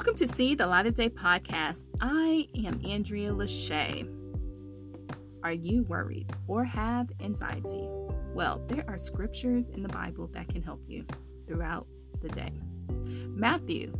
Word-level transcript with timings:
Welcome 0.00 0.16
to 0.16 0.28
See 0.28 0.54
the 0.54 0.66
Light 0.66 0.86
of 0.86 0.94
Day 0.94 1.10
podcast. 1.10 1.84
I 2.00 2.48
am 2.64 2.80
Andrea 2.86 3.32
Lachey. 3.32 4.08
Are 5.42 5.52
you 5.52 5.82
worried 5.82 6.32
or 6.48 6.64
have 6.64 7.10
anxiety? 7.20 7.86
Well, 8.32 8.62
there 8.66 8.82
are 8.88 8.96
scriptures 8.96 9.68
in 9.68 9.82
the 9.82 9.90
Bible 9.90 10.30
that 10.32 10.48
can 10.48 10.62
help 10.62 10.80
you 10.88 11.04
throughout 11.46 11.86
the 12.22 12.30
day. 12.30 12.50
Matthew 13.28 13.92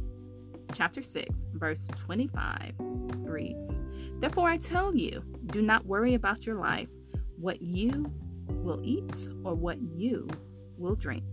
chapter 0.73 1.03
6, 1.03 1.45
verse 1.53 1.87
25 1.99 2.73
reads 2.79 3.79
Therefore 4.21 4.49
I 4.49 4.57
tell 4.57 4.95
you, 4.95 5.23
do 5.49 5.61
not 5.61 5.85
worry 5.85 6.15
about 6.15 6.47
your 6.47 6.57
life, 6.57 6.89
what 7.37 7.61
you 7.61 8.11
will 8.49 8.81
eat 8.83 9.29
or 9.45 9.55
what 9.55 9.77
you 9.83 10.31
will 10.79 10.95
drink, 10.95 11.25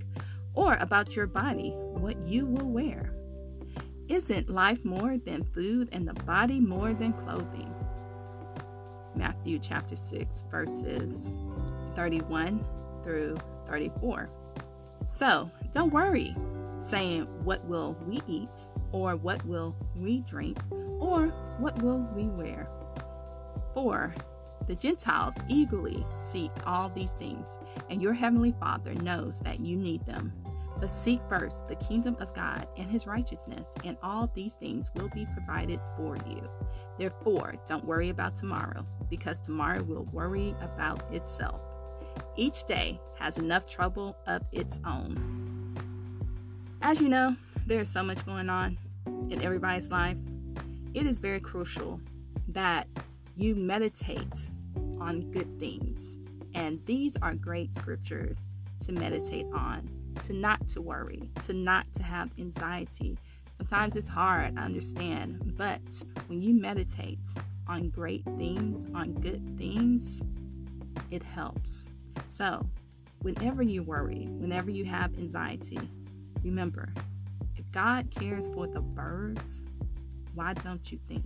or 0.56 0.74
about 0.82 1.16
your 1.16 1.26
body, 1.26 1.72
what 1.74 2.18
you 2.28 2.46
will 2.46 2.70
wear. 2.70 3.14
Isn't 4.10 4.50
life 4.50 4.86
more 4.86 5.18
than 5.18 5.44
food 5.44 5.90
and 5.92 6.08
the 6.08 6.14
body 6.14 6.62
more 6.62 6.94
than 6.94 7.12
clothing? 7.12 7.74
Matthew 9.16 9.60
chapter 9.60 9.98
6, 9.98 10.46
verses 10.50 11.30
31 11.94 12.66
through 13.04 13.36
34. 13.68 14.30
So 15.06 15.52
don't 15.74 15.92
worry, 15.92 16.34
saying, 16.80 17.24
What 17.44 17.66
will 17.66 17.98
we 18.08 18.22
eat? 18.28 18.70
Or 18.94 19.18
what 19.18 19.46
will 19.46 19.76
we 19.94 20.22
drink? 20.22 20.58
Or 21.00 21.28
what 21.60 21.82
will 21.82 22.08
we 22.16 22.28
wear? 22.28 22.70
For 23.74 24.16
the 24.68 24.76
Gentiles 24.76 25.36
eagerly 25.50 26.06
seek 26.16 26.52
all 26.66 26.88
these 26.88 27.12
things, 27.12 27.60
and 27.90 28.02
your 28.02 28.14
heavenly 28.14 28.56
Father 28.58 28.94
knows 28.96 29.42
that 29.42 29.60
you 29.60 29.76
need 29.76 30.06
them. 30.06 30.32
But 30.80 30.92
seek 30.92 31.22
first 31.28 31.68
the 31.68 31.76
kingdom 31.76 32.16
of 32.20 32.34
God 32.34 32.68
and 32.78 32.90
his 32.90 33.08
righteousness, 33.08 33.74
and 33.84 33.98
all 34.04 34.32
these 34.34 34.54
things 34.54 34.90
will 34.96 35.10
be 35.10 35.28
provided 35.34 35.80
for 35.96 36.18
you. 36.28 36.48
Therefore, 36.98 37.56
don't 37.68 37.86
worry 37.86 38.10
about 38.10 38.36
tomorrow, 38.36 38.86
because 39.10 39.40
tomorrow 39.40 39.84
will 39.84 40.06
worry 40.12 40.56
about 40.62 41.12
itself. 41.14 41.62
Each 42.36 42.64
day 42.66 43.00
has 43.18 43.38
enough 43.38 43.66
trouble 43.66 44.16
of 44.28 44.44
its 44.52 44.80
own. 44.86 45.76
As 46.82 47.02
you 47.02 47.10
know, 47.10 47.36
there 47.66 47.80
is 47.80 47.90
so 47.90 48.04
much 48.04 48.24
going 48.26 48.50
on 48.50 48.78
in 49.30 49.42
everybody's 49.42 49.90
life. 49.90 50.18
It 50.94 51.08
is 51.08 51.18
very 51.18 51.40
crucial 51.40 52.00
that 52.50 52.88
you 53.36 53.56
meditate 53.56 54.50
on 55.00 55.32
good 55.32 55.60
things. 55.60 56.20
And 56.54 56.84
these 56.86 57.18
are 57.18 57.34
great 57.34 57.76
scriptures 57.76 58.48
to 58.82 58.92
meditate 58.92 59.48
on 59.54 59.90
to 60.24 60.34
not 60.34 60.68
to 60.70 60.82
worry, 60.82 61.30
to 61.46 61.54
not 61.54 61.86
to 61.94 62.04
have 62.04 62.32
anxiety. 62.38 63.18
Sometimes 63.52 63.96
it's 63.96 64.08
hard, 64.08 64.58
I 64.58 64.64
understand, 64.64 65.54
but 65.58 65.82
when 66.28 66.42
you 66.42 66.54
meditate 66.54 67.28
on 67.68 67.90
great 67.90 68.24
things, 68.38 68.86
on 68.94 69.14
good 69.14 69.58
things, 69.58 70.22
it 71.12 71.24
helps. 71.24 71.90
So, 72.30 72.68
whenever 73.22 73.64
you 73.64 73.84
worry, 73.84 74.28
whenever 74.30 74.70
you 74.70 74.86
have 74.86 75.18
anxiety, 75.18 75.80
remember 76.44 76.90
if 77.56 77.70
God 77.72 78.12
cares 78.12 78.48
for 78.50 78.68
the 78.68 78.82
birds, 78.82 79.66
why 80.36 80.54
don't 80.54 80.92
you 80.92 81.00
think 81.08 81.26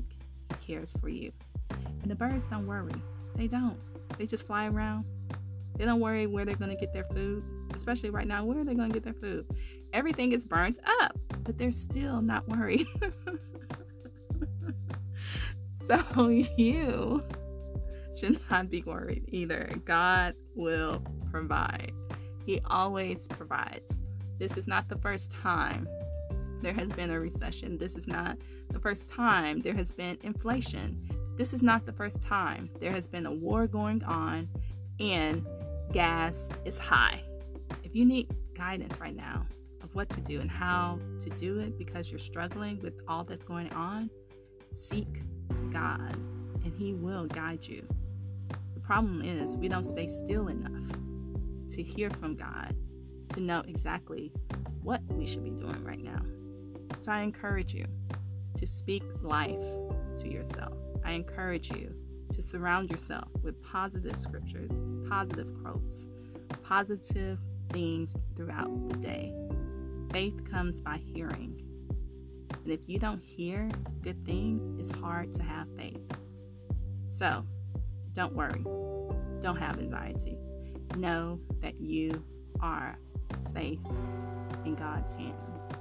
He 0.50 0.74
cares 0.74 0.94
for 1.02 1.10
you? 1.10 1.32
And 2.02 2.10
the 2.10 2.16
birds 2.16 2.48
don't 2.48 2.66
worry, 2.66 2.94
they 3.36 3.48
don't. 3.48 3.78
They 4.18 4.26
just 4.26 4.48
fly 4.48 4.68
around. 4.68 5.06
They 5.78 5.86
don't 5.86 6.00
worry 6.00 6.28
where 6.28 6.46
they're 6.46 6.56
going 6.56 6.72
to 6.72 6.80
get 6.80 6.94
their 6.94 7.06
food 7.06 7.44
especially 7.76 8.10
right 8.10 8.28
now, 8.28 8.44
where 8.44 8.60
are 8.60 8.64
they 8.64 8.74
going 8.74 8.90
to 8.90 8.94
get 8.94 9.04
their 9.04 9.14
food? 9.14 9.46
Everything 9.94 10.32
is 10.32 10.46
burnt 10.46 10.80
up, 11.02 11.18
but 11.44 11.58
they're 11.58 11.72
still 11.72 12.22
not 12.22 12.48
worried. 12.48 12.88
so 15.82 16.30
you 16.58 17.24
should 18.18 18.40
not 18.50 18.70
be 18.70 18.82
worried 18.84 19.26
either. 19.30 19.70
God 19.86 20.36
will 20.56 21.04
provide, 21.32 21.94
He 22.46 22.62
always 22.66 23.28
provides. 23.28 24.00
This 24.38 24.58
is 24.58 24.68
not 24.68 24.90
the 24.90 24.98
first 24.98 25.32
time 25.32 25.88
there 26.62 26.74
has 26.74 26.94
been 26.94 27.10
a 27.10 27.20
recession. 27.20 27.78
This 27.78 27.96
is 27.96 28.08
not 28.08 28.38
the 28.70 28.80
first 28.80 29.10
time 29.10 29.62
there 29.62 29.74
has 29.74 29.92
been 29.92 30.18
inflation. 30.24 31.10
This 31.36 31.54
is 31.54 31.64
not 31.64 31.86
the 31.86 31.94
first 31.94 32.22
time 32.22 32.70
there 32.80 32.92
has 32.92 33.08
been 33.08 33.26
a 33.26 33.34
war 33.34 33.66
going 33.66 34.04
on 34.04 34.48
and 35.02 35.46
gas 35.92 36.48
is 36.64 36.78
high. 36.78 37.24
If 37.84 37.96
you 37.96 38.06
need 38.06 38.30
guidance 38.56 39.00
right 39.00 39.16
now 39.16 39.48
of 39.82 39.94
what 39.96 40.10
to 40.12 40.22
do 40.22 40.40
and 40.40 40.50
how 40.50 41.00
to 41.22 41.30
do 41.32 41.60
it 41.60 41.78
because 41.78 42.12
you're 42.12 42.20
struggling 42.20 42.80
with 42.82 42.94
all 43.08 43.24
that's 43.24 43.44
going 43.44 43.74
on, 43.74 44.12
seek 44.70 45.08
God 45.74 46.16
and 46.64 46.74
He 46.78 46.94
will 46.94 47.26
guide 47.26 47.66
you. 47.66 47.86
The 48.76 48.80
problem 48.80 49.24
is 49.24 49.58
we 49.58 49.68
don't 49.68 49.86
stay 49.86 50.08
still 50.08 50.48
enough 50.48 50.96
to 51.70 51.82
hear 51.82 52.12
from 52.12 52.36
God 52.36 52.76
to 53.30 53.40
know 53.40 53.64
exactly 53.68 54.32
what 54.84 55.02
we 55.10 55.26
should 55.26 55.44
be 55.44 55.50
doing 55.50 55.84
right 55.84 56.04
now. 56.04 56.22
So 57.00 57.12
I 57.12 57.22
encourage 57.22 57.74
you 57.74 57.86
to 58.58 58.68
speak 58.68 59.04
life 59.24 59.64
to 60.20 60.30
yourself. 60.30 60.78
I 61.04 61.14
encourage 61.14 61.72
you 61.72 61.96
to 62.32 62.42
surround 62.42 62.90
yourself 62.90 63.28
with 63.44 63.62
positive 63.64 64.20
scriptures, 64.20 64.72
positive 65.10 65.48
quotes, 65.64 66.08
positive 66.64 67.40
things 67.72 68.16
throughout 68.36 68.90
the 68.90 68.98
day. 68.98 69.34
Faith 70.12 70.50
comes 70.50 70.82
by 70.82 70.98
hearing. 70.98 71.64
And 72.64 72.72
if 72.72 72.82
you 72.88 73.00
don't 73.00 73.24
hear 73.24 73.70
good 74.02 74.24
things, 74.26 74.70
it's 74.78 74.96
hard 75.00 75.34
to 75.36 75.44
have 75.44 75.68
faith. 75.78 76.02
So, 77.06 77.46
don't 78.14 78.36
worry. 78.36 78.64
Don't 79.42 79.58
have 79.58 79.80
anxiety. 79.80 80.38
Know 80.98 81.40
that 81.62 81.80
you 81.80 82.24
are 82.62 82.98
safe 83.36 83.80
in 84.66 84.76
God's 84.76 85.14
hands. 85.14 85.81